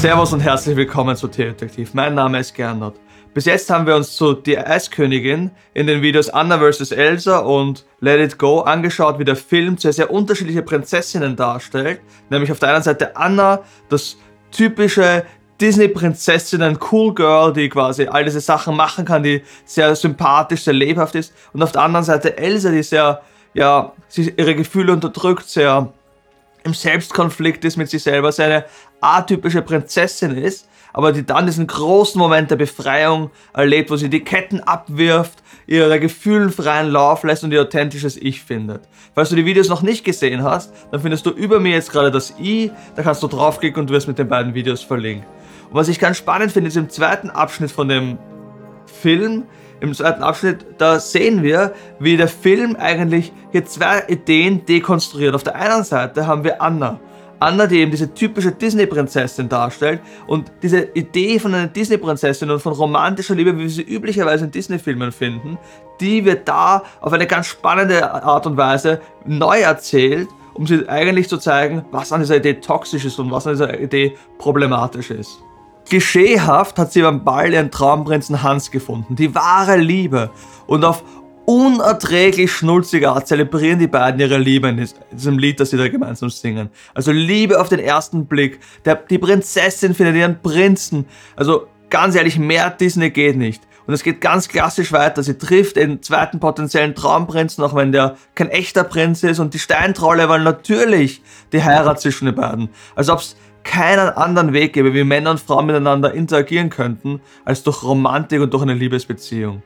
Servus 0.00 0.32
und 0.32 0.40
herzlich 0.40 0.76
willkommen 0.76 1.14
zu 1.14 1.28
Detektiv. 1.28 1.92
Mein 1.92 2.14
Name 2.14 2.40
ist 2.40 2.54
Gernot. 2.54 2.94
Bis 3.34 3.44
jetzt 3.44 3.68
haben 3.68 3.86
wir 3.86 3.94
uns 3.94 4.16
zu 4.16 4.32
Die 4.32 4.56
Eiskönigin 4.56 5.50
in 5.74 5.86
den 5.86 6.00
Videos 6.00 6.30
Anna 6.30 6.58
vs. 6.58 6.92
Elsa 6.92 7.40
und 7.40 7.84
Let 8.00 8.18
It 8.18 8.38
Go 8.38 8.60
angeschaut, 8.60 9.18
wie 9.18 9.26
der 9.26 9.36
Film 9.36 9.76
zwei 9.76 9.92
sehr 9.92 10.10
unterschiedliche 10.10 10.62
Prinzessinnen 10.62 11.36
darstellt. 11.36 12.00
Nämlich 12.30 12.50
auf 12.50 12.58
der 12.58 12.70
einen 12.70 12.82
Seite 12.82 13.14
Anna, 13.14 13.60
das 13.90 14.16
typische 14.50 15.26
Disney-Prinzessinnen, 15.60 16.78
Cool 16.90 17.14
Girl, 17.14 17.52
die 17.52 17.68
quasi 17.68 18.06
all 18.06 18.24
diese 18.24 18.40
Sachen 18.40 18.74
machen 18.76 19.04
kann, 19.04 19.22
die 19.22 19.42
sehr 19.66 19.94
sympathisch, 19.94 20.62
sehr 20.62 20.72
lebhaft 20.72 21.14
ist. 21.14 21.34
Und 21.52 21.62
auf 21.62 21.72
der 21.72 21.82
anderen 21.82 22.06
Seite 22.06 22.38
Elsa, 22.38 22.70
die 22.70 22.82
sehr, 22.82 23.20
ja, 23.52 23.92
ihre 24.16 24.54
Gefühle 24.54 24.94
unterdrückt, 24.94 25.46
sehr 25.46 25.92
im 26.62 26.74
Selbstkonflikt 26.74 27.64
ist 27.64 27.76
mit 27.76 27.88
sich 27.88 28.02
selber, 28.02 28.32
sehr 28.32 28.46
eine 28.46 28.64
atypische 29.00 29.62
Prinzessin 29.62 30.36
ist, 30.36 30.68
aber 30.92 31.12
die 31.12 31.24
dann 31.24 31.46
diesen 31.46 31.66
großen 31.66 32.18
Moment 32.18 32.50
der 32.50 32.56
Befreiung 32.56 33.30
erlebt, 33.52 33.90
wo 33.90 33.96
sie 33.96 34.10
die 34.10 34.24
Ketten 34.24 34.60
abwirft, 34.60 35.42
ihre 35.66 36.00
Gefühlen 36.00 36.50
freien 36.50 36.90
Lauf 36.90 37.22
lässt 37.22 37.44
und 37.44 37.52
ihr 37.52 37.62
authentisches 37.62 38.16
Ich 38.16 38.42
findet. 38.42 38.82
Falls 39.14 39.28
du 39.28 39.36
die 39.36 39.44
Videos 39.44 39.68
noch 39.68 39.82
nicht 39.82 40.04
gesehen 40.04 40.42
hast, 40.42 40.72
dann 40.90 41.00
findest 41.00 41.26
du 41.26 41.30
über 41.30 41.60
mir 41.60 41.72
jetzt 41.72 41.92
gerade 41.92 42.10
das 42.10 42.34
I, 42.40 42.72
da 42.96 43.02
kannst 43.02 43.22
du 43.22 43.28
draufklicken 43.28 43.82
und 43.82 43.90
wirst 43.90 44.08
mit 44.08 44.18
den 44.18 44.28
beiden 44.28 44.54
Videos 44.54 44.82
verlinkt. 44.82 45.26
Und 45.68 45.76
was 45.76 45.88
ich 45.88 46.00
ganz 46.00 46.16
spannend 46.16 46.50
finde, 46.50 46.68
ist 46.68 46.76
im 46.76 46.88
zweiten 46.88 47.30
Abschnitt 47.30 47.70
von 47.70 47.88
dem 47.88 48.18
Film, 48.86 49.44
im 49.80 49.94
zweiten 49.94 50.22
Abschnitt, 50.22 50.66
da 50.78 50.98
sehen 50.98 51.42
wir, 51.42 51.72
wie 51.98 52.16
der 52.16 52.28
Film 52.28 52.76
eigentlich 52.76 53.32
hier 53.52 53.64
zwei 53.64 54.04
Ideen 54.08 54.66
dekonstruiert. 54.66 55.34
Auf 55.34 55.42
der 55.42 55.54
einen 55.54 55.84
Seite 55.84 56.26
haben 56.26 56.44
wir 56.44 56.60
Anna. 56.60 57.00
Anna, 57.40 57.66
die 57.66 57.78
eben 57.78 57.90
diese 57.90 58.12
typische 58.12 58.52
Disney-Prinzessin 58.52 59.48
darstellt 59.48 60.00
und 60.26 60.52
diese 60.62 60.82
Idee 60.94 61.38
von 61.38 61.54
einer 61.54 61.66
Disney-Prinzessin 61.66 62.50
und 62.50 62.60
von 62.60 62.74
romantischer 62.74 63.34
Liebe, 63.34 63.56
wie 63.56 63.62
wir 63.62 63.70
sie 63.70 63.82
üblicherweise 63.82 64.44
in 64.44 64.50
Disney-Filmen 64.50 65.10
finden, 65.10 65.58
die 66.00 66.24
wird 66.24 66.46
da 66.46 66.82
auf 67.00 67.12
eine 67.12 67.26
ganz 67.26 67.46
spannende 67.46 68.10
Art 68.22 68.46
und 68.46 68.56
Weise 68.56 69.00
neu 69.24 69.60
erzählt, 69.60 70.28
um 70.54 70.66
sie 70.66 70.88
eigentlich 70.88 71.28
zu 71.28 71.38
zeigen, 71.38 71.84
was 71.90 72.12
an 72.12 72.20
dieser 72.20 72.36
Idee 72.36 72.54
toxisch 72.54 73.06
ist 73.06 73.18
und 73.18 73.30
was 73.30 73.46
an 73.46 73.54
dieser 73.54 73.80
Idee 73.80 74.16
problematisch 74.38 75.10
ist. 75.10 75.42
Geschehhaft 75.88 76.78
hat 76.78 76.92
sie 76.92 77.02
beim 77.02 77.24
Ball 77.24 77.52
ihren 77.52 77.70
Traumprinzen 77.70 78.42
Hans 78.42 78.70
gefunden, 78.70 79.16
die 79.16 79.34
wahre 79.34 79.76
Liebe. 79.76 80.30
Und 80.66 80.84
auf 80.84 81.02
unerträglich 81.46 82.52
schnulzige 82.52 83.10
Art 83.10 83.26
zelebrieren 83.26 83.78
die 83.78 83.86
beiden 83.86 84.20
ihre 84.20 84.38
Liebe 84.38 84.68
in 84.68 84.88
diesem 85.12 85.38
Lied, 85.38 85.60
das 85.60 85.70
sie 85.70 85.76
da 85.76 85.88
gemeinsam 85.88 86.30
singen. 86.30 86.70
Also 86.94 87.12
Liebe 87.12 87.60
auf 87.60 87.68
den 87.68 87.80
ersten 87.80 88.26
Blick. 88.26 88.60
Der, 88.84 88.96
die 88.96 89.18
Prinzessin 89.18 89.94
findet 89.94 90.16
ihren 90.16 90.40
Prinzen. 90.40 91.06
Also 91.36 91.66
ganz 91.88 92.14
ehrlich, 92.14 92.38
mehr 92.38 92.70
Disney 92.70 93.10
geht 93.10 93.36
nicht. 93.36 93.62
Und 93.86 93.94
es 93.94 94.04
geht 94.04 94.20
ganz 94.20 94.48
klassisch 94.48 94.92
weiter. 94.92 95.22
Sie 95.22 95.36
trifft 95.36 95.76
den 95.76 96.02
zweiten 96.02 96.38
potenziellen 96.38 96.94
Traumprinzen, 96.94 97.64
auch 97.64 97.74
wenn 97.74 97.90
der 97.90 98.16
kein 98.36 98.48
echter 98.48 98.84
Prinz 98.84 99.22
ist. 99.24 99.40
Und 99.40 99.52
die 99.54 99.58
Steintrolle 99.58 100.28
wollen 100.28 100.44
natürlich 100.44 101.22
die 101.52 101.64
Heirat 101.64 102.00
zwischen 102.00 102.26
den 102.26 102.36
beiden. 102.36 102.68
Als 102.94 103.08
ob 103.08 103.18
es 103.18 103.36
keinen 103.64 104.10
anderen 104.10 104.52
Weg 104.52 104.74
gäbe, 104.74 104.94
wie 104.94 105.04
Männer 105.04 105.32
und 105.32 105.40
Frauen 105.40 105.66
miteinander 105.66 106.14
interagieren 106.14 106.70
könnten, 106.70 107.20
als 107.44 107.62
durch 107.62 107.82
Romantik 107.82 108.40
und 108.40 108.54
durch 108.54 108.62
eine 108.62 108.74
Liebesbeziehung. 108.74 109.62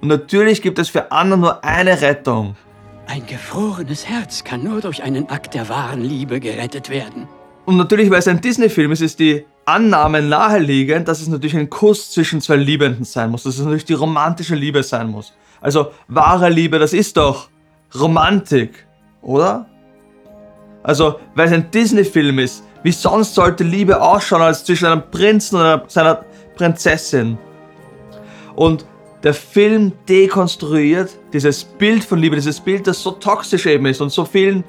Und 0.00 0.08
natürlich 0.08 0.62
gibt 0.62 0.78
es 0.78 0.88
für 0.88 1.10
Anna 1.10 1.36
nur 1.36 1.64
eine 1.64 2.00
Rettung. 2.00 2.56
Ein 3.06 3.26
gefrorenes 3.26 4.08
Herz 4.08 4.44
kann 4.44 4.64
nur 4.64 4.80
durch 4.80 5.02
einen 5.02 5.28
Akt 5.28 5.54
der 5.54 5.68
wahren 5.68 6.02
Liebe 6.02 6.40
gerettet 6.40 6.90
werden. 6.90 7.28
Und 7.64 7.76
natürlich, 7.76 8.10
weil 8.10 8.18
es 8.18 8.28
ein 8.28 8.40
Disney-Film 8.40 8.92
ist, 8.92 9.00
ist 9.00 9.18
die 9.18 9.44
Annahme 9.64 10.22
naheliegend, 10.22 11.08
dass 11.08 11.20
es 11.20 11.28
natürlich 11.28 11.56
ein 11.56 11.70
Kuss 11.70 12.12
zwischen 12.12 12.40
zwei 12.40 12.56
Liebenden 12.56 13.04
sein 13.04 13.30
muss, 13.30 13.42
dass 13.42 13.54
es 13.54 13.60
natürlich 13.60 13.84
die 13.84 13.94
romantische 13.94 14.54
Liebe 14.54 14.82
sein 14.82 15.08
muss. 15.08 15.32
Also 15.60 15.90
wahre 16.08 16.48
Liebe, 16.48 16.78
das 16.78 16.92
ist 16.92 17.16
doch 17.16 17.48
Romantik, 17.98 18.86
oder? 19.22 19.66
Also, 20.82 21.18
weil 21.34 21.46
es 21.46 21.52
ein 21.52 21.70
Disney-Film 21.70 22.38
ist, 22.38 22.62
wie 22.84 22.92
sonst 22.92 23.34
sollte 23.34 23.64
Liebe 23.64 24.00
ausschauen 24.00 24.42
als 24.42 24.64
zwischen 24.64 24.86
einem 24.86 25.02
Prinzen 25.10 25.56
und 25.60 25.90
seiner 25.90 26.24
Prinzessin? 26.54 27.36
Und 28.54 28.86
der 29.22 29.34
Film 29.34 29.92
dekonstruiert 30.08 31.10
dieses 31.32 31.64
Bild 31.64 32.04
von 32.04 32.18
Liebe, 32.18 32.36
dieses 32.36 32.60
Bild, 32.60 32.86
das 32.86 33.02
so 33.02 33.12
toxisch 33.12 33.66
eben 33.66 33.86
ist 33.86 34.00
und 34.00 34.10
so 34.10 34.24
vielen 34.24 34.64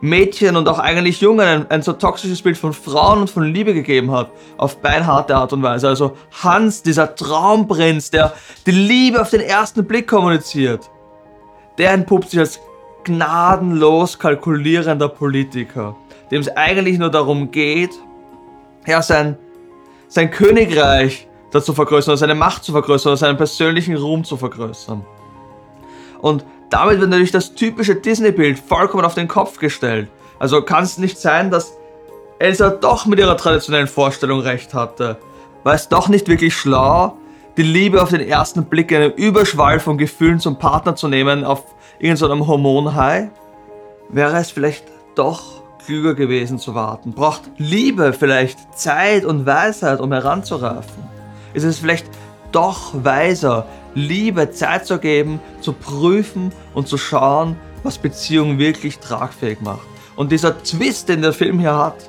Mädchen 0.00 0.56
und 0.56 0.68
auch 0.68 0.78
eigentlich 0.78 1.20
Jungen 1.20 1.46
ein, 1.46 1.70
ein, 1.70 1.82
so 1.82 1.92
toxisches 1.92 2.40
Bild 2.40 2.56
von 2.56 2.72
Frauen 2.72 3.20
und 3.20 3.30
von 3.30 3.44
Liebe 3.44 3.74
gegeben 3.74 4.10
hat, 4.10 4.30
auf 4.56 4.78
beinharte 4.78 5.36
Art 5.36 5.52
und 5.52 5.62
Weise. 5.62 5.88
Also 5.88 6.16
Hans, 6.42 6.82
dieser 6.82 7.14
Traumprinz, 7.14 8.10
der 8.10 8.32
die 8.66 8.70
Liebe 8.70 9.20
auf 9.20 9.30
den 9.30 9.42
ersten 9.42 9.84
Blick 9.84 10.08
kommuniziert, 10.08 10.90
der 11.76 11.92
entpuppt 11.92 12.30
sich 12.30 12.40
als 12.40 12.60
gnadenlos 13.04 14.18
kalkulierender 14.18 15.08
Politiker 15.08 15.96
dem 16.30 16.40
es 16.40 16.56
eigentlich 16.56 16.98
nur 16.98 17.10
darum 17.10 17.50
geht, 17.50 17.90
ja, 18.86 19.02
sein, 19.02 19.36
sein 20.08 20.30
Königreich 20.30 21.28
dazu 21.50 21.74
vergrößern, 21.74 22.16
seine 22.16 22.34
Macht 22.34 22.64
zu 22.64 22.72
vergrößern, 22.72 23.16
seinen 23.16 23.36
persönlichen 23.36 23.96
Ruhm 23.96 24.24
zu 24.24 24.36
vergrößern. 24.36 25.04
Und 26.20 26.44
damit 26.70 27.00
wird 27.00 27.10
natürlich 27.10 27.32
das 27.32 27.54
typische 27.54 27.96
Disney-Bild 27.96 28.58
vollkommen 28.58 29.04
auf 29.04 29.14
den 29.14 29.28
Kopf 29.28 29.58
gestellt. 29.58 30.08
Also 30.38 30.62
kann 30.62 30.84
es 30.84 30.98
nicht 30.98 31.18
sein, 31.18 31.50
dass 31.50 31.76
Elsa 32.38 32.70
doch 32.70 33.06
mit 33.06 33.18
ihrer 33.18 33.36
traditionellen 33.36 33.88
Vorstellung 33.88 34.40
recht 34.40 34.72
hatte. 34.72 35.18
War 35.64 35.74
es 35.74 35.88
doch 35.88 36.08
nicht 36.08 36.28
wirklich 36.28 36.54
schlau, 36.54 37.16
die 37.56 37.62
Liebe 37.62 38.02
auf 38.02 38.10
den 38.10 38.20
ersten 38.20 38.64
Blick, 38.64 38.92
einen 38.92 39.12
Überschwall 39.12 39.80
von 39.80 39.98
Gefühlen 39.98 40.40
zum 40.40 40.58
Partner 40.58 40.96
zu 40.96 41.08
nehmen 41.08 41.44
auf 41.44 41.64
irgendeinem 41.98 42.46
Hormonhai? 42.46 43.30
Wäre 44.08 44.38
es 44.38 44.50
vielleicht 44.50 44.84
doch 45.14 45.62
klüger 45.84 46.14
gewesen 46.14 46.58
zu 46.58 46.74
warten? 46.74 47.12
Braucht 47.12 47.42
Liebe 47.58 48.12
vielleicht 48.12 48.78
Zeit 48.78 49.24
und 49.24 49.44
Weisheit, 49.44 50.00
um 50.00 50.12
heranzureifen? 50.12 51.19
Ist 51.54 51.64
es 51.64 51.78
vielleicht 51.78 52.06
doch 52.52 52.92
weiser, 53.04 53.66
Liebe 53.94 54.50
Zeit 54.50 54.86
zu 54.86 54.98
geben, 54.98 55.40
zu 55.60 55.72
prüfen 55.72 56.52
und 56.74 56.86
zu 56.86 56.96
schauen, 56.96 57.56
was 57.82 57.98
Beziehungen 57.98 58.58
wirklich 58.58 58.98
tragfähig 58.98 59.60
macht? 59.60 59.86
Und 60.16 60.30
dieser 60.30 60.62
Twist, 60.62 61.08
den 61.08 61.22
der 61.22 61.32
Film 61.32 61.58
hier 61.58 61.76
hat, 61.76 62.08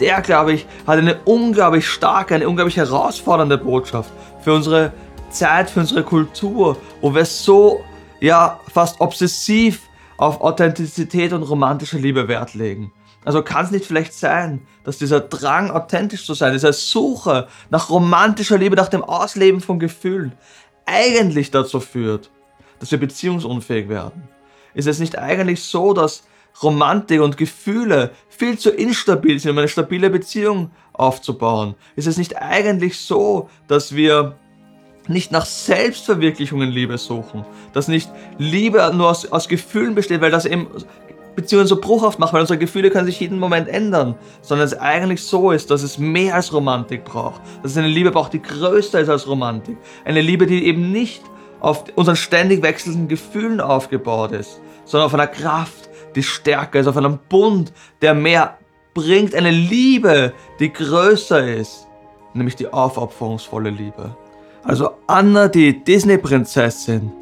der, 0.00 0.20
glaube 0.20 0.52
ich, 0.52 0.66
hat 0.86 0.98
eine 0.98 1.18
unglaublich 1.24 1.88
starke, 1.88 2.34
eine 2.34 2.48
unglaublich 2.48 2.76
herausfordernde 2.76 3.58
Botschaft 3.58 4.10
für 4.42 4.54
unsere 4.54 4.92
Zeit, 5.30 5.68
für 5.68 5.80
unsere 5.80 6.02
Kultur, 6.02 6.76
wo 7.00 7.14
wir 7.14 7.24
so, 7.24 7.84
ja, 8.20 8.60
fast 8.72 9.00
obsessiv 9.00 9.82
auf 10.16 10.40
Authentizität 10.40 11.32
und 11.32 11.42
romantische 11.42 11.98
Liebe 11.98 12.28
Wert 12.28 12.54
legen. 12.54 12.92
Also 13.28 13.42
kann 13.42 13.66
es 13.66 13.70
nicht 13.70 13.84
vielleicht 13.84 14.14
sein, 14.14 14.62
dass 14.84 14.96
dieser 14.96 15.20
Drang, 15.20 15.70
authentisch 15.70 16.24
zu 16.24 16.32
sein, 16.32 16.54
diese 16.54 16.72
Suche 16.72 17.46
nach 17.68 17.90
romantischer 17.90 18.56
Liebe, 18.56 18.74
nach 18.74 18.88
dem 18.88 19.04
Ausleben 19.04 19.60
von 19.60 19.78
Gefühlen, 19.78 20.32
eigentlich 20.86 21.50
dazu 21.50 21.78
führt, 21.80 22.30
dass 22.80 22.90
wir 22.90 22.98
beziehungsunfähig 22.98 23.90
werden? 23.90 24.22
Ist 24.72 24.88
es 24.88 24.98
nicht 24.98 25.18
eigentlich 25.18 25.62
so, 25.62 25.92
dass 25.92 26.26
Romantik 26.62 27.20
und 27.20 27.36
Gefühle 27.36 28.12
viel 28.30 28.58
zu 28.58 28.70
instabil 28.70 29.38
sind, 29.38 29.50
um 29.50 29.58
eine 29.58 29.68
stabile 29.68 30.08
Beziehung 30.08 30.70
aufzubauen? 30.94 31.74
Ist 31.96 32.06
es 32.06 32.16
nicht 32.16 32.38
eigentlich 32.38 32.98
so, 32.98 33.50
dass 33.66 33.94
wir 33.94 34.36
nicht 35.06 35.32
nach 35.32 35.44
Selbstverwirklichung 35.44 36.62
in 36.62 36.70
Liebe 36.70 36.96
suchen, 36.96 37.44
dass 37.74 37.88
nicht 37.88 38.10
Liebe 38.38 38.90
nur 38.94 39.10
aus, 39.10 39.30
aus 39.30 39.48
Gefühlen 39.48 39.94
besteht, 39.94 40.22
weil 40.22 40.30
das 40.30 40.46
eben 40.46 40.66
Beziehungen 41.38 41.68
so 41.68 41.80
bruchhaft 41.80 42.18
macht, 42.18 42.32
weil 42.32 42.40
unsere 42.40 42.58
Gefühle 42.58 42.90
können 42.90 43.06
sich 43.06 43.20
jeden 43.20 43.38
Moment 43.38 43.68
ändern, 43.68 44.16
sondern 44.42 44.66
es 44.66 44.74
eigentlich 44.74 45.22
so 45.22 45.52
ist, 45.52 45.70
dass 45.70 45.84
es 45.84 45.96
mehr 45.96 46.34
als 46.34 46.52
Romantik 46.52 47.04
braucht, 47.04 47.40
dass 47.62 47.72
es 47.72 47.78
eine 47.78 47.86
Liebe 47.86 48.10
braucht, 48.10 48.32
die 48.32 48.42
größer 48.42 48.98
ist 49.00 49.08
als 49.08 49.28
Romantik, 49.28 49.76
eine 50.04 50.20
Liebe, 50.20 50.46
die 50.46 50.66
eben 50.66 50.90
nicht 50.90 51.22
auf 51.60 51.84
unseren 51.94 52.16
ständig 52.16 52.62
wechselnden 52.62 53.06
Gefühlen 53.06 53.60
aufgebaut 53.60 54.32
ist, 54.32 54.60
sondern 54.84 55.06
auf 55.06 55.14
einer 55.14 55.28
Kraft, 55.28 55.88
die 56.16 56.24
stärker 56.24 56.80
ist, 56.80 56.88
auf 56.88 56.96
einem 56.96 57.20
Bund, 57.28 57.72
der 58.02 58.14
mehr 58.14 58.58
bringt, 58.94 59.34
eine 59.34 59.52
Liebe, 59.52 60.32
die 60.58 60.72
größer 60.72 61.46
ist, 61.46 61.86
nämlich 62.34 62.56
die 62.56 62.72
aufopferungsvolle 62.72 63.70
Liebe. 63.70 64.16
Also 64.64 64.90
Anna, 65.06 65.46
die 65.46 65.84
Disney-Prinzessin, 65.84 67.12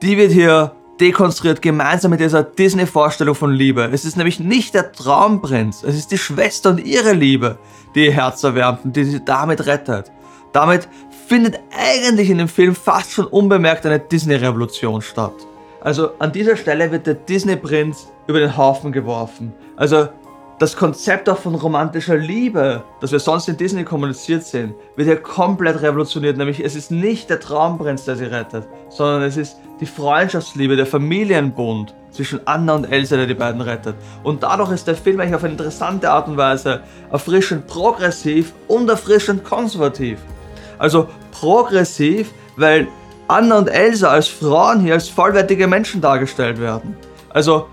die 0.00 0.16
wird 0.16 0.30
hier 0.30 0.72
dekonstruiert 1.00 1.60
gemeinsam 1.62 2.10
mit 2.10 2.20
dieser 2.20 2.42
Disney-Vorstellung 2.42 3.34
von 3.34 3.52
Liebe. 3.52 3.90
Es 3.92 4.04
ist 4.04 4.16
nämlich 4.16 4.40
nicht 4.40 4.74
der 4.74 4.92
Traumprinz, 4.92 5.82
es 5.82 5.96
ist 5.96 6.12
die 6.12 6.18
Schwester 6.18 6.70
und 6.70 6.84
ihre 6.84 7.12
Liebe, 7.12 7.58
die 7.94 8.06
ihr 8.06 8.12
Herz 8.12 8.42
erwärmt 8.44 8.84
und 8.84 8.96
die 8.96 9.04
sie 9.04 9.24
damit 9.24 9.66
rettet. 9.66 10.12
Damit 10.52 10.88
findet 11.26 11.58
eigentlich 11.76 12.30
in 12.30 12.38
dem 12.38 12.48
Film 12.48 12.74
fast 12.74 13.12
schon 13.12 13.26
unbemerkt 13.26 13.86
eine 13.86 13.98
Disney-Revolution 13.98 15.02
statt. 15.02 15.34
Also 15.80 16.10
an 16.18 16.32
dieser 16.32 16.56
Stelle 16.56 16.90
wird 16.90 17.06
der 17.06 17.14
Disney-Prinz 17.14 18.08
über 18.26 18.38
den 18.38 18.56
Haufen 18.56 18.92
geworfen. 18.92 19.52
Also 19.76 20.08
das 20.58 20.76
Konzept 20.76 21.28
auch 21.28 21.38
von 21.38 21.54
romantischer 21.54 22.16
Liebe, 22.16 22.84
das 23.00 23.10
wir 23.10 23.18
sonst 23.18 23.48
in 23.48 23.56
Disney 23.56 23.84
kommuniziert 23.84 24.44
sehen, 24.44 24.74
wird 24.94 25.08
hier 25.08 25.16
komplett 25.16 25.82
revolutioniert. 25.82 26.36
Nämlich 26.36 26.64
es 26.64 26.76
ist 26.76 26.90
nicht 26.90 27.28
der 27.28 27.40
Traumprinz, 27.40 28.04
der 28.04 28.16
sie 28.16 28.26
rettet, 28.26 28.66
sondern 28.88 29.22
es 29.22 29.36
ist 29.36 29.56
die 29.80 29.86
Freundschaftsliebe, 29.86 30.76
der 30.76 30.86
Familienbund 30.86 31.94
zwischen 32.12 32.46
Anna 32.46 32.76
und 32.76 32.84
Elsa, 32.84 33.16
der 33.16 33.26
die 33.26 33.34
beiden 33.34 33.60
rettet. 33.60 33.96
Und 34.22 34.44
dadurch 34.44 34.70
ist 34.70 34.86
der 34.86 34.94
Film 34.94 35.18
eigentlich 35.18 35.34
auf 35.34 35.42
eine 35.42 35.54
interessante 35.54 36.08
Art 36.10 36.28
und 36.28 36.36
Weise 36.36 36.82
erfrischend 37.10 37.66
progressiv 37.66 38.52
und 38.68 38.88
erfrischend 38.88 39.44
konservativ. 39.44 40.20
Also 40.78 41.08
progressiv, 41.32 42.32
weil 42.56 42.86
Anna 43.26 43.58
und 43.58 43.68
Elsa 43.68 44.08
als 44.08 44.28
Frauen 44.28 44.80
hier 44.80 44.94
als 44.94 45.08
vollwertige 45.08 45.66
Menschen 45.66 46.00
dargestellt 46.00 46.60
werden. 46.60 46.96
Also 47.30 47.66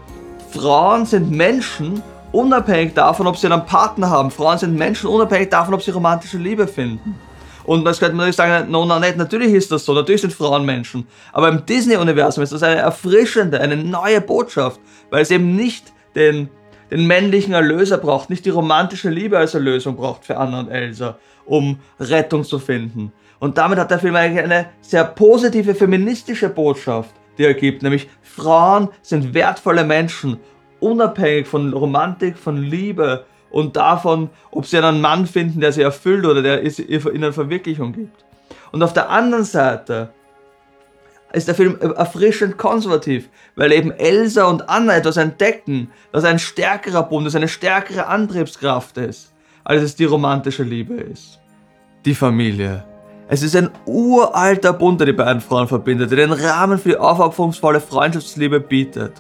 Frauen 0.52 1.06
sind 1.06 1.30
Menschen 1.30 2.02
unabhängig 2.32 2.94
davon, 2.94 3.28
ob 3.28 3.38
sie 3.38 3.48
einen 3.48 3.66
Partner 3.66 4.10
haben. 4.10 4.32
Frauen 4.32 4.58
sind 4.58 4.76
Menschen 4.76 5.10
unabhängig 5.10 5.50
davon, 5.50 5.74
ob 5.74 5.82
sie 5.82 5.92
romantische 5.92 6.38
Liebe 6.38 6.68
finden. 6.68 7.20
Und 7.64 7.86
das 7.86 8.00
könnte 8.00 8.16
man 8.16 8.26
natürlich 8.26 8.38
sagen, 8.38 8.72
no, 8.72 8.86
no, 8.86 9.00
nicht, 9.00 9.18
natürlich 9.18 9.54
ist 9.54 9.72
das 9.72 9.86
so, 9.86 9.94
natürlich 9.94 10.22
sind 10.22 10.34
Frauen 10.34 10.66
Menschen. 10.66 11.08
Aber 11.32 11.48
im 11.50 11.66
Disney-Universum 11.66 12.44
ist 12.44 12.54
das 12.54 12.64
eine 12.64 12.78
erfrischende, 12.78 13.62
eine 13.62 13.78
neue 13.78 14.20
Botschaft, 14.20 14.80
weil 15.10 15.22
es 15.22 15.32
eben 15.32 15.56
nicht 15.56 15.94
den, 16.16 16.50
den 16.90 17.06
männlichen 17.06 17.54
Erlöser 17.54 17.98
braucht, 17.98 18.30
nicht 18.30 18.46
die 18.46 18.50
romantische 18.50 19.10
Liebe 19.10 19.38
als 19.38 19.54
Erlösung 19.54 19.96
braucht 19.96 20.26
für 20.26 20.38
Anna 20.38 20.62
und 20.62 20.70
Elsa, 20.70 21.18
um 21.46 21.80
Rettung 22.00 22.44
zu 22.44 22.58
finden. 22.58 23.12
Und 23.40 23.58
damit 23.58 23.80
hat 23.80 23.92
der 23.92 24.00
Film 24.00 24.16
eigentlich 24.16 24.44
eine 24.44 24.68
sehr 24.82 25.04
positive 25.04 25.76
feministische 25.76 26.50
Botschaft, 26.50 27.12
die 27.38 27.44
er 27.44 27.54
gibt, 27.54 27.84
nämlich 27.84 28.10
Frauen 28.22 28.90
sind 29.02 29.34
wertvolle 29.34 29.84
Menschen 29.84 30.38
unabhängig 30.82 31.48
von 31.48 31.72
Romantik, 31.72 32.38
von 32.38 32.58
Liebe 32.58 33.26
und 33.50 33.78
davon, 33.78 34.30
ob 34.52 34.66
sie 34.66 34.78
einen 34.78 35.00
Mann 35.00 35.26
finden, 35.26 35.62
der 35.62 35.72
sie 35.72 35.82
erfüllt 35.82 36.26
oder 36.26 36.42
der 36.42 36.64
ihnen 36.64 37.34
Verwirklichung 37.34 37.94
gibt. 37.94 38.26
Und 38.72 38.84
auf 38.84 38.94
der 38.94 39.10
anderen 39.10 39.46
Seite 39.46 40.10
ist 41.34 41.48
der 41.48 41.56
Film 41.56 41.78
erfrischend 41.80 42.58
konservativ, 42.58 43.30
weil 43.56 43.72
eben 43.72 43.92
Elsa 43.92 44.46
und 44.46 44.70
Anna 44.70 44.98
etwas 44.98 45.18
entdecken, 45.18 45.90
das 46.12 46.26
ein 46.26 46.40
stärkerer 46.40 47.04
Bund 47.04 47.28
ist, 47.28 47.36
eine 47.36 47.48
stärkere 47.48 48.08
Antriebskraft 48.08 48.98
ist, 48.98 49.32
als 49.64 49.82
es 49.82 49.96
die 49.96 50.06
romantische 50.06 50.64
Liebe 50.64 50.96
ist. 50.96 51.40
Die 52.06 52.16
Familie. 52.16 52.84
Es 53.30 53.44
ist 53.44 53.56
ein 53.56 53.70
uralter 53.86 54.74
Bund, 54.74 55.00
der 55.00 55.08
die 55.08 55.14
beiden 55.14 55.42
Frauen 55.42 55.68
verbindet, 55.68 56.12
der 56.12 56.28
den 56.28 56.34
Rahmen 56.34 56.78
für 56.78 56.90
die 56.90 56.98
aufopferungsvolle 56.98 57.80
Freundschaftsliebe 57.80 58.60
bietet. 58.60 59.14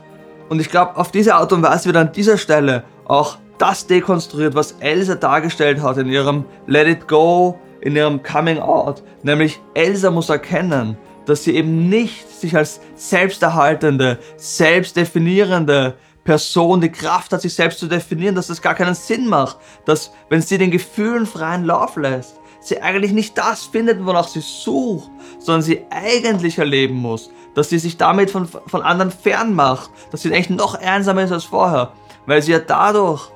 Und 0.52 0.60
ich 0.60 0.70
glaube, 0.70 0.98
auf 0.98 1.12
diese 1.12 1.36
Art 1.36 1.54
und 1.54 1.64
Weise 1.64 1.86
wird 1.86 1.96
an 1.96 2.12
dieser 2.12 2.38
Stelle 2.38 2.84
auch 3.06 3.38
das 3.58 3.88
dekonstruiert, 3.88 4.54
was 4.54 4.74
Elsa 4.82 5.16
dargestellt 5.16 5.82
hat 5.82 5.96
in 5.96 6.10
ihrem 6.10 6.44
Let 6.68 6.90
It 6.90 7.08
Go, 7.08 7.58
in 7.80 7.96
ihrem 7.96 8.22
Coming 8.22 8.60
Out. 8.60 9.02
Nämlich 9.24 9.62
Elsa 9.76 10.12
muss 10.12 10.28
erkennen, 10.28 10.98
dass 11.26 11.46
sie 11.46 11.56
eben 11.56 11.88
nicht 11.88 12.30
sich 12.30 12.54
als 12.54 12.82
selbsterhaltende, 12.96 14.20
selbstdefinierende 14.36 15.96
Person 16.26 16.82
die 16.82 16.92
Kraft 16.92 17.32
hat, 17.32 17.44
sich 17.44 17.54
selbst 17.54 17.80
zu 17.80 17.88
definieren, 17.88 18.36
dass 18.36 18.48
das 18.48 18.62
gar 18.62 18.76
keinen 18.76 18.94
Sinn 18.94 19.30
macht, 19.30 19.56
dass 19.86 20.12
wenn 20.28 20.42
sie 20.42 20.58
den 20.58 20.70
Gefühlen 20.70 21.28
freien 21.28 21.64
Lauf 21.64 21.96
lässt, 21.96 22.42
sie 22.60 22.82
eigentlich 22.82 23.14
nicht 23.14 23.38
das 23.38 23.64
findet, 23.64 24.06
wonach 24.06 24.28
sie 24.28 24.42
sucht, 24.42 25.10
sondern 25.40 25.62
sie 25.62 25.86
eigentlich 25.90 26.58
erleben 26.58 26.96
muss, 26.96 27.30
dass 27.54 27.70
sie 27.70 27.80
sich 27.80 27.98
damit 27.98 28.32
von, 28.32 28.48
von 28.48 28.82
anderen 28.82 29.12
fernmacht, 29.12 29.90
dass 30.12 30.22
sie 30.22 30.34
eigentlich 30.34 30.50
noch 30.50 30.76
einsamer 30.76 31.24
ist 31.24 31.32
als 31.32 31.44
vorher, 31.44 31.92
weil 32.26 32.42
sie 32.42 32.52
ja 32.52 32.60
dadurch 32.60 33.30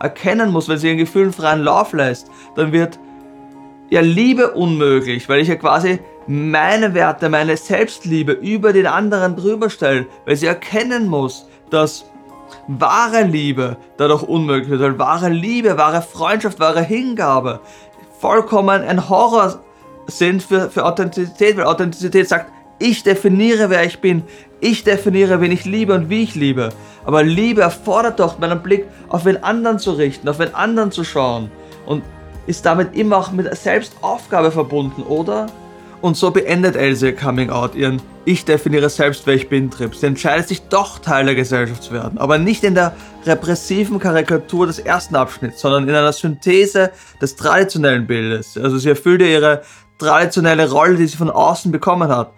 erkennen 0.00 0.50
muss, 0.50 0.68
wenn 0.68 0.78
sie 0.78 0.88
ihren 0.88 0.98
Gefühlen 0.98 1.32
freien 1.32 1.62
Lauf 1.62 1.92
lässt, 1.92 2.30
dann 2.54 2.72
wird 2.72 2.98
ja 3.90 4.00
Liebe 4.00 4.52
unmöglich, 4.52 5.28
weil 5.28 5.40
ich 5.40 5.48
ja 5.48 5.56
quasi 5.56 6.00
meine 6.26 6.94
Werte, 6.94 7.28
meine 7.28 7.56
Selbstliebe 7.56 8.32
über 8.32 8.72
den 8.72 8.86
anderen 8.86 9.36
drüber 9.36 9.70
stelle, 9.70 10.06
weil 10.24 10.36
sie 10.36 10.46
erkennen 10.46 11.08
muss, 11.08 11.46
dass 11.70 12.04
wahre 12.68 13.22
Liebe 13.22 13.76
dadurch 13.96 14.22
unmöglich 14.22 14.70
wird, 14.70 14.82
weil 14.82 14.98
wahre 14.98 15.28
Liebe, 15.28 15.78
wahre 15.78 16.02
Freundschaft, 16.02 16.58
wahre 16.58 16.82
Hingabe 16.82 17.60
vollkommen 18.18 18.82
ein 18.82 19.08
Horror 19.08 19.60
sind 20.06 20.42
für, 20.42 20.70
für 20.70 20.84
Authentizität, 20.84 21.56
weil 21.56 21.64
Authentizität 21.64 22.28
sagt, 22.28 22.50
ich 22.78 23.02
definiere, 23.02 23.70
wer 23.70 23.84
ich 23.84 24.00
bin. 24.00 24.22
Ich 24.60 24.84
definiere, 24.84 25.40
wen 25.40 25.52
ich 25.52 25.64
liebe 25.64 25.94
und 25.94 26.10
wie 26.10 26.22
ich 26.22 26.34
liebe. 26.34 26.70
Aber 27.04 27.22
Liebe 27.22 27.62
erfordert 27.62 28.20
doch, 28.20 28.38
meinen 28.38 28.62
Blick 28.62 28.86
auf 29.08 29.22
den 29.22 29.42
anderen 29.42 29.78
zu 29.78 29.92
richten, 29.92 30.28
auf 30.28 30.38
den 30.38 30.54
anderen 30.54 30.90
zu 30.90 31.04
schauen. 31.04 31.50
Und 31.86 32.02
ist 32.46 32.66
damit 32.66 32.94
immer 32.94 33.16
auch 33.18 33.32
mit 33.32 33.54
Selbstaufgabe 33.56 34.50
verbunden, 34.50 35.02
oder? 35.02 35.46
Und 36.00 36.16
so 36.16 36.30
beendet 36.30 36.76
Else 36.76 37.12
Coming 37.12 37.50
Out 37.50 37.74
ihren 37.74 38.00
Ich 38.24 38.44
definiere 38.44 38.90
selbst, 38.90 39.26
wer 39.26 39.34
ich 39.34 39.48
bin 39.48 39.70
Trip. 39.70 39.94
Sie 39.94 40.06
entscheidet 40.06 40.48
sich 40.48 40.62
doch 40.62 40.98
Teil 40.98 41.24
der 41.24 41.34
Gesellschaft 41.34 41.82
zu 41.82 41.92
werden, 41.92 42.18
aber 42.18 42.38
nicht 42.38 42.64
in 42.64 42.74
der 42.74 42.94
repressiven 43.24 43.98
Karikatur 43.98 44.66
des 44.66 44.78
ersten 44.78 45.16
Abschnitts, 45.16 45.60
sondern 45.60 45.88
in 45.88 45.94
einer 45.94 46.12
Synthese 46.12 46.90
des 47.20 47.36
traditionellen 47.36 48.06
Bildes. 48.06 48.58
Also 48.58 48.78
sie 48.78 48.90
erfüllt 48.90 49.22
ihre 49.22 49.62
traditionelle 49.98 50.70
Rolle, 50.70 50.96
die 50.96 51.06
sie 51.06 51.16
von 51.16 51.30
außen 51.30 51.72
bekommen 51.72 52.10
hat 52.10 52.32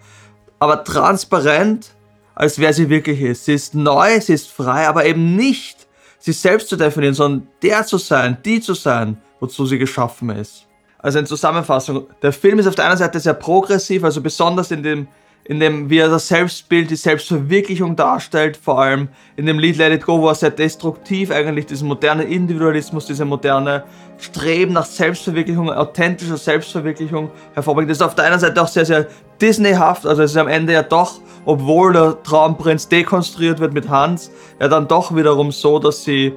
aber 0.59 0.83
transparent, 0.83 1.91
als 2.35 2.59
wer 2.59 2.73
sie 2.73 2.89
wirklich 2.89 3.21
ist. 3.21 3.45
Sie 3.45 3.53
ist 3.53 3.75
neu, 3.75 4.19
sie 4.21 4.33
ist 4.33 4.51
frei, 4.51 4.87
aber 4.87 5.05
eben 5.05 5.35
nicht 5.35 5.87
sich 6.19 6.39
selbst 6.39 6.69
zu 6.69 6.75
definieren, 6.75 7.13
sondern 7.13 7.47
der 7.61 7.85
zu 7.85 7.97
sein, 7.97 8.37
die 8.43 8.59
zu 8.59 8.73
sein, 8.73 9.17
wozu 9.39 9.65
sie 9.65 9.77
geschaffen 9.77 10.29
ist. 10.29 10.65
Also 10.97 11.19
in 11.19 11.25
Zusammenfassung, 11.25 12.07
der 12.21 12.33
Film 12.33 12.59
ist 12.59 12.67
auf 12.67 12.75
der 12.75 12.85
einen 12.85 12.97
Seite 12.97 13.19
sehr 13.19 13.33
progressiv, 13.33 14.03
also 14.03 14.21
besonders 14.21 14.71
in 14.71 14.83
dem 14.83 15.07
in 15.49 15.59
dem, 15.59 15.89
wie 15.89 15.97
er 15.97 16.09
das 16.09 16.27
Selbstbild, 16.27 16.91
die 16.91 16.95
Selbstverwirklichung 16.95 17.95
darstellt, 17.95 18.55
vor 18.55 18.79
allem 18.79 19.07
in 19.35 19.47
dem 19.47 19.57
Lied 19.57 19.77
Let 19.77 19.91
It 19.91 20.05
Go, 20.05 20.21
wo 20.21 20.27
er 20.27 20.35
sehr 20.35 20.51
destruktiv 20.51 21.31
eigentlich 21.31 21.65
diesen 21.65 21.87
modernen 21.87 22.27
Individualismus, 22.27 23.07
diese 23.07 23.25
moderne 23.25 23.83
Streben 24.19 24.73
nach 24.73 24.85
Selbstverwirklichung, 24.85 25.71
authentischer 25.71 26.37
Selbstverwirklichung 26.37 27.31
hervorbringt. 27.55 27.89
Das 27.89 27.97
ist 27.97 28.03
auf 28.03 28.13
der 28.13 28.25
einen 28.25 28.39
Seite 28.39 28.61
auch 28.61 28.67
sehr, 28.67 28.85
sehr 28.85 29.07
Disneyhaft, 29.41 30.05
also 30.05 30.21
es 30.21 30.31
ist 30.31 30.37
am 30.37 30.47
Ende 30.47 30.73
ja 30.73 30.83
doch, 30.83 31.19
obwohl 31.45 31.93
der 31.93 32.21
Traumprinz 32.21 32.87
dekonstruiert 32.87 33.59
wird 33.59 33.73
mit 33.73 33.89
Hans, 33.89 34.29
ja 34.59 34.67
dann 34.67 34.87
doch 34.87 35.15
wiederum 35.15 35.51
so, 35.51 35.79
dass 35.79 36.03
sie 36.03 36.33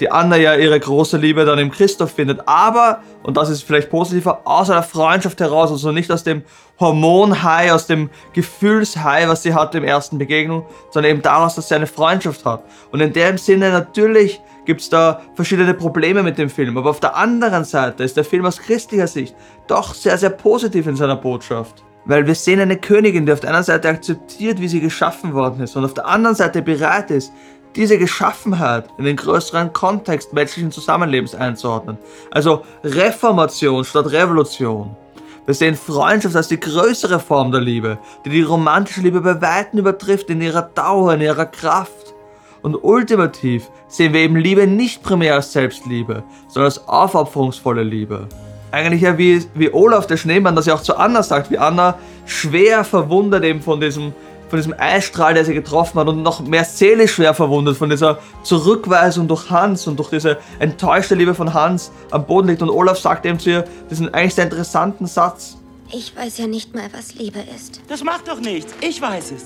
die 0.00 0.10
Anna 0.10 0.36
ja 0.36 0.54
ihre 0.54 0.78
große 0.78 1.16
Liebe 1.16 1.44
dann 1.44 1.58
im 1.58 1.70
Christoph 1.70 2.12
findet. 2.12 2.40
Aber, 2.46 3.00
und 3.22 3.36
das 3.36 3.50
ist 3.50 3.62
vielleicht 3.62 3.90
positiver, 3.90 4.40
aus 4.44 4.70
einer 4.70 4.82
Freundschaft 4.82 5.40
heraus, 5.40 5.70
also 5.70 5.92
nicht 5.92 6.10
aus 6.10 6.22
dem 6.22 6.42
Hormonhigh, 6.78 7.72
aus 7.72 7.86
dem 7.86 8.10
Gefühlshigh, 8.32 9.28
was 9.28 9.42
sie 9.42 9.54
hatte 9.54 9.78
im 9.78 9.84
ersten 9.84 10.18
Begegnung, 10.18 10.66
sondern 10.90 11.12
eben 11.12 11.22
daraus, 11.22 11.54
dass 11.54 11.68
sie 11.68 11.74
eine 11.74 11.86
Freundschaft 11.86 12.44
hat. 12.44 12.64
Und 12.92 13.00
in 13.00 13.12
dem 13.12 13.38
Sinne 13.38 13.70
natürlich 13.70 14.40
gibt 14.66 14.80
es 14.82 14.90
da 14.90 15.22
verschiedene 15.34 15.72
Probleme 15.74 16.22
mit 16.22 16.38
dem 16.38 16.50
Film. 16.50 16.76
Aber 16.76 16.90
auf 16.90 17.00
der 17.00 17.16
anderen 17.16 17.64
Seite 17.64 18.04
ist 18.04 18.16
der 18.16 18.24
Film 18.24 18.44
aus 18.44 18.58
christlicher 18.58 19.06
Sicht 19.06 19.34
doch 19.66 19.94
sehr, 19.94 20.18
sehr 20.18 20.30
positiv 20.30 20.86
in 20.86 20.96
seiner 20.96 21.16
Botschaft. 21.16 21.82
Weil 22.04 22.26
wir 22.26 22.34
sehen 22.34 22.60
eine 22.60 22.76
Königin, 22.76 23.26
die 23.26 23.32
auf 23.32 23.40
der 23.40 23.54
einen 23.54 23.64
Seite 23.64 23.88
akzeptiert, 23.88 24.60
wie 24.60 24.68
sie 24.68 24.80
geschaffen 24.80 25.34
worden 25.34 25.62
ist 25.62 25.74
und 25.76 25.84
auf 25.84 25.94
der 25.94 26.06
anderen 26.06 26.36
Seite 26.36 26.62
bereit 26.62 27.10
ist, 27.10 27.32
diese 27.74 27.98
Geschaffenheit 27.98 28.88
in 28.96 29.04
den 29.04 29.16
größeren 29.16 29.72
Kontext 29.72 30.32
menschlichen 30.32 30.70
Zusammenlebens 30.70 31.34
einzuordnen. 31.34 31.98
Also 32.30 32.62
Reformation 32.84 33.84
statt 33.84 34.10
Revolution. 34.12 34.96
Wir 35.46 35.54
sehen 35.54 35.76
Freundschaft 35.76 36.34
als 36.34 36.48
die 36.48 36.58
größere 36.58 37.20
Form 37.20 37.52
der 37.52 37.60
Liebe, 37.60 37.98
die 38.24 38.30
die 38.30 38.42
romantische 38.42 39.00
Liebe 39.00 39.20
bei 39.20 39.40
Weitem 39.40 39.78
übertrifft 39.78 40.28
in 40.28 40.40
ihrer 40.40 40.62
Dauer, 40.62 41.14
in 41.14 41.20
ihrer 41.20 41.46
Kraft. 41.46 42.14
Und 42.62 42.74
ultimativ 42.74 43.70
sehen 43.86 44.12
wir 44.12 44.22
eben 44.22 44.34
Liebe 44.34 44.66
nicht 44.66 45.04
primär 45.04 45.34
als 45.34 45.52
Selbstliebe, 45.52 46.24
sondern 46.48 46.64
als 46.64 46.88
aufopferungsvolle 46.88 47.84
Liebe. 47.84 48.26
Eigentlich 48.72 49.02
ja 49.02 49.16
wie, 49.18 49.46
wie 49.54 49.72
Olaf 49.72 50.08
der 50.08 50.16
Schneemann 50.16 50.56
das 50.56 50.66
ja 50.66 50.74
auch 50.74 50.82
zu 50.82 50.96
Anna 50.96 51.22
sagt, 51.22 51.52
wie 51.52 51.58
Anna 51.58 51.96
schwer 52.24 52.82
verwundert 52.82 53.44
eben 53.44 53.62
von 53.62 53.80
diesem 53.80 54.12
von 54.48 54.58
diesem 54.58 54.74
Eisstrahl, 54.78 55.34
der 55.34 55.44
sie 55.44 55.54
getroffen 55.54 55.98
hat 55.98 56.08
und 56.08 56.22
noch 56.22 56.40
mehr 56.40 56.64
seelisch 56.64 57.14
schwer 57.14 57.34
verwundet 57.34 57.76
von 57.76 57.90
dieser 57.90 58.18
Zurückweisung 58.42 59.28
durch 59.28 59.50
Hans 59.50 59.86
und 59.86 59.98
durch 59.98 60.10
diese 60.10 60.38
enttäuschte 60.58 61.14
Liebe 61.14 61.34
von 61.34 61.52
Hans 61.52 61.90
am 62.10 62.26
Boden 62.26 62.48
liegt. 62.48 62.62
Und 62.62 62.70
Olaf 62.70 62.98
sagt 62.98 63.26
eben 63.26 63.38
zu 63.38 63.50
ihr 63.50 63.64
diesen 63.90 64.12
eigentlich 64.14 64.34
sehr 64.34 64.44
interessanten 64.44 65.06
Satz. 65.06 65.56
Ich 65.92 66.16
weiß 66.16 66.38
ja 66.38 66.46
nicht 66.46 66.74
mal, 66.74 66.88
was 66.92 67.14
Liebe 67.14 67.40
ist. 67.54 67.80
Das 67.88 68.02
macht 68.02 68.28
doch 68.28 68.40
nichts. 68.40 68.74
Ich 68.80 69.00
weiß 69.00 69.32
es. 69.32 69.44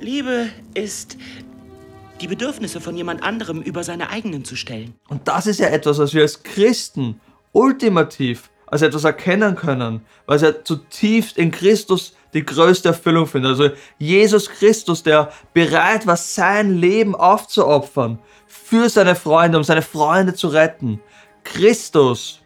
Liebe 0.00 0.48
ist 0.74 1.16
die 2.20 2.28
Bedürfnisse 2.28 2.80
von 2.80 2.96
jemand 2.96 3.22
anderem 3.22 3.62
über 3.62 3.84
seine 3.84 4.10
eigenen 4.10 4.44
zu 4.44 4.56
stellen. 4.56 4.94
Und 5.08 5.28
das 5.28 5.46
ist 5.46 5.60
ja 5.60 5.68
etwas, 5.68 5.98
was 5.98 6.14
wir 6.14 6.22
als 6.22 6.42
Christen 6.42 7.20
ultimativ 7.52 8.50
als 8.66 8.82
etwas 8.82 9.04
erkennen 9.04 9.54
können, 9.54 10.00
weil 10.26 10.38
sie 10.38 10.64
zutiefst 10.64 11.38
in 11.38 11.50
Christus 11.50 12.15
die 12.34 12.44
größte 12.44 12.88
Erfüllung 12.88 13.26
finden. 13.26 13.48
Also 13.48 13.70
Jesus 13.98 14.48
Christus, 14.48 15.02
der 15.02 15.30
bereit 15.54 16.06
war, 16.06 16.16
sein 16.16 16.78
Leben 16.78 17.14
aufzuopfern 17.14 18.18
für 18.46 18.88
seine 18.88 19.14
Freunde, 19.14 19.58
um 19.58 19.64
seine 19.64 19.82
Freunde 19.82 20.34
zu 20.34 20.48
retten. 20.48 21.00
Christus 21.44 22.40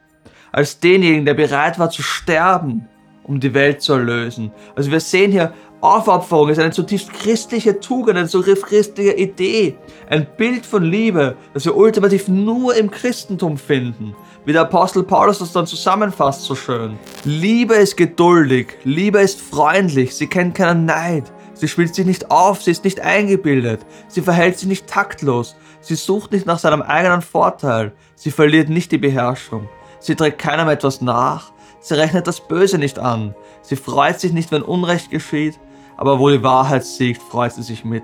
als 0.52 0.78
denjenigen, 0.80 1.24
der 1.24 1.34
bereit 1.34 1.78
war 1.78 1.90
zu 1.90 2.02
sterben, 2.02 2.88
um 3.22 3.40
die 3.40 3.54
Welt 3.54 3.82
zu 3.82 3.94
erlösen. 3.94 4.52
Also 4.74 4.90
wir 4.90 5.00
sehen 5.00 5.30
hier, 5.30 5.54
Aufopferung. 5.80 6.48
Ist 6.48 6.58
eine 6.58 6.70
zutiefst 6.70 7.12
christliche 7.12 7.80
Tugend, 7.80 8.18
eine 8.18 8.28
zutiefst 8.28 8.66
christliche 8.66 9.12
Idee, 9.12 9.76
ein 10.08 10.26
Bild 10.36 10.66
von 10.66 10.82
Liebe, 10.82 11.36
das 11.54 11.64
wir 11.64 11.76
ultimativ 11.76 12.28
nur 12.28 12.74
im 12.74 12.90
Christentum 12.90 13.56
finden. 13.56 14.14
Wie 14.44 14.52
der 14.52 14.62
Apostel 14.62 15.02
Paulus 15.02 15.38
das 15.38 15.52
dann 15.52 15.66
zusammenfasst 15.66 16.42
so 16.42 16.54
schön. 16.54 16.98
Liebe 17.24 17.74
ist 17.74 17.96
geduldig, 17.96 18.68
Liebe 18.84 19.20
ist 19.20 19.40
freundlich, 19.40 20.14
sie 20.14 20.26
kennt 20.26 20.54
keinen 20.54 20.86
Neid, 20.86 21.24
sie 21.54 21.68
spielt 21.68 21.94
sich 21.94 22.06
nicht 22.06 22.30
auf, 22.30 22.62
sie 22.62 22.70
ist 22.70 22.84
nicht 22.84 23.00
eingebildet, 23.00 23.80
sie 24.08 24.22
verhält 24.22 24.58
sich 24.58 24.68
nicht 24.68 24.86
taktlos, 24.86 25.56
sie 25.80 25.94
sucht 25.94 26.32
nicht 26.32 26.46
nach 26.46 26.58
seinem 26.58 26.82
eigenen 26.82 27.22
Vorteil, 27.22 27.92
sie 28.14 28.30
verliert 28.30 28.70
nicht 28.70 28.92
die 28.92 28.98
Beherrschung, 28.98 29.68
sie 29.98 30.14
trägt 30.14 30.38
keinem 30.38 30.68
etwas 30.68 31.02
nach, 31.02 31.52
sie 31.80 31.98
rechnet 31.98 32.26
das 32.26 32.40
Böse 32.40 32.78
nicht 32.78 32.98
an, 32.98 33.34
sie 33.60 33.76
freut 33.76 34.20
sich 34.20 34.32
nicht, 34.32 34.50
wenn 34.52 34.62
Unrecht 34.62 35.10
geschieht, 35.10 35.60
aber 36.00 36.18
wo 36.18 36.30
die 36.30 36.42
Wahrheit 36.42 36.84
siegt, 36.84 37.22
freut 37.22 37.52
sie 37.52 37.62
sich 37.62 37.84
mit. 37.84 38.02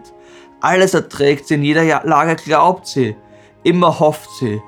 Alles 0.60 0.92
erträgt 0.92 1.48
sie, 1.48 1.54
in 1.54 1.64
jeder 1.64 2.04
Lage 2.04 2.36
glaubt 2.36 2.86
sie, 2.86 3.16
immer 3.62 3.98
hofft 3.98 4.28
sie, 4.38 4.60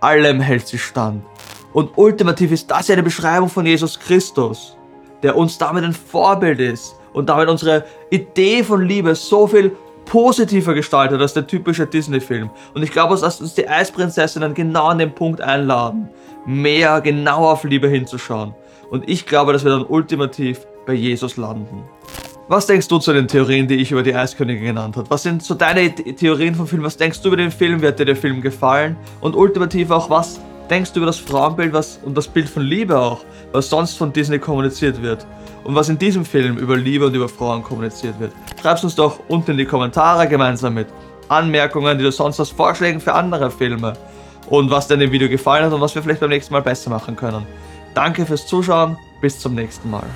allem 0.00 0.40
hält 0.40 0.68
sie 0.68 0.78
stand. 0.78 1.24
Und 1.72 1.90
ultimativ 1.98 2.52
ist 2.52 2.70
das 2.70 2.88
eine 2.88 3.02
Beschreibung 3.02 3.48
von 3.48 3.66
Jesus 3.66 3.98
Christus, 3.98 4.76
der 5.20 5.36
uns 5.36 5.58
damit 5.58 5.82
ein 5.82 5.92
Vorbild 5.92 6.60
ist 6.60 6.94
und 7.12 7.28
damit 7.28 7.48
unsere 7.48 7.84
Idee 8.10 8.62
von 8.62 8.86
Liebe 8.86 9.16
so 9.16 9.48
viel 9.48 9.76
positiver 10.04 10.72
gestaltet 10.72 11.20
als 11.20 11.34
der 11.34 11.48
typische 11.48 11.86
Disney-Film. 11.86 12.50
Und 12.74 12.84
ich 12.84 12.92
glaube, 12.92 13.16
dass 13.16 13.40
uns 13.40 13.54
die 13.54 13.68
Eisprinzessinnen 13.68 14.54
genau 14.54 14.86
an 14.86 14.98
den 14.98 15.12
Punkt 15.12 15.40
einladen, 15.40 16.08
mehr 16.46 17.00
genau 17.00 17.50
auf 17.50 17.64
Liebe 17.64 17.88
hinzuschauen. 17.88 18.54
Und 18.90 19.08
ich 19.08 19.26
glaube, 19.26 19.52
dass 19.52 19.64
wir 19.64 19.72
dann 19.72 19.86
ultimativ 19.86 20.66
bei 20.86 20.92
Jesus 20.92 21.36
landen. 21.36 21.82
Was 22.50 22.66
denkst 22.66 22.88
du 22.88 22.98
zu 22.98 23.12
den 23.12 23.28
Theorien, 23.28 23.68
die 23.68 23.76
ich 23.76 23.92
über 23.92 24.02
die 24.02 24.12
Eiskönigin 24.12 24.64
genannt 24.64 24.96
habe? 24.96 25.08
Was 25.08 25.22
sind 25.22 25.40
so 25.40 25.54
deine 25.54 25.94
Theorien 25.94 26.56
vom 26.56 26.66
Film? 26.66 26.82
Was 26.82 26.96
denkst 26.96 27.22
du 27.22 27.28
über 27.28 27.36
den 27.36 27.52
Film? 27.52 27.80
Wird 27.80 28.00
dir 28.00 28.04
der 28.04 28.16
Film 28.16 28.42
gefallen? 28.42 28.96
Und 29.20 29.36
ultimativ 29.36 29.92
auch, 29.92 30.10
was 30.10 30.40
denkst 30.68 30.92
du 30.92 30.98
über 30.98 31.06
das 31.06 31.18
Frauenbild 31.18 31.72
was, 31.72 32.00
und 32.02 32.16
das 32.16 32.26
Bild 32.26 32.48
von 32.48 32.64
Liebe 32.64 32.98
auch, 32.98 33.20
was 33.52 33.70
sonst 33.70 33.96
von 33.96 34.12
Disney 34.12 34.40
kommuniziert 34.40 35.00
wird? 35.00 35.24
Und 35.62 35.76
was 35.76 35.90
in 35.90 35.96
diesem 35.96 36.24
Film 36.24 36.58
über 36.58 36.76
Liebe 36.76 37.06
und 37.06 37.14
über 37.14 37.28
Frauen 37.28 37.62
kommuniziert 37.62 38.18
wird? 38.18 38.32
Schreib's 38.60 38.82
uns 38.82 38.96
doch 38.96 39.20
unten 39.28 39.52
in 39.52 39.58
die 39.58 39.64
Kommentare 39.64 40.26
gemeinsam 40.26 40.74
mit 40.74 40.88
Anmerkungen, 41.28 41.98
die 41.98 42.02
du 42.02 42.10
sonst 42.10 42.40
hast, 42.40 42.50
Vorschlägen 42.50 42.98
für 42.98 43.12
andere 43.12 43.52
Filme 43.52 43.92
und 44.48 44.72
was 44.72 44.88
dir 44.88 44.94
in 44.94 45.00
dem 45.00 45.12
Video 45.12 45.28
gefallen 45.28 45.66
hat 45.66 45.72
und 45.72 45.80
was 45.80 45.94
wir 45.94 46.02
vielleicht 46.02 46.18
beim 46.18 46.30
nächsten 46.30 46.52
Mal 46.52 46.62
besser 46.62 46.90
machen 46.90 47.14
können. 47.14 47.46
Danke 47.94 48.26
fürs 48.26 48.44
Zuschauen, 48.44 48.98
bis 49.20 49.38
zum 49.38 49.54
nächsten 49.54 49.88
Mal. 49.88 50.06